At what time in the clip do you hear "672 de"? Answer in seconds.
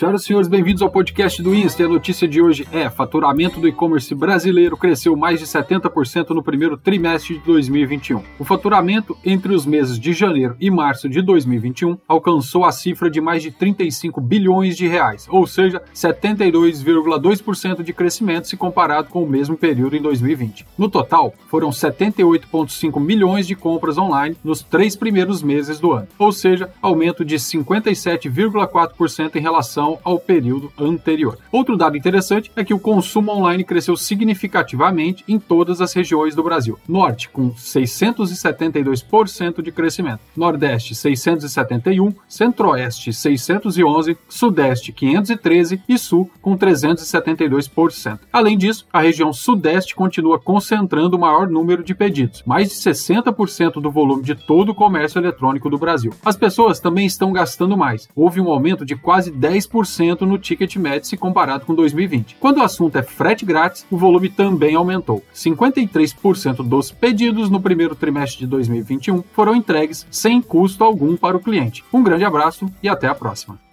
37.52-39.72